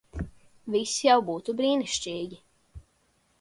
[0.75, 2.41] Viss jau būtu brīnišķīgi.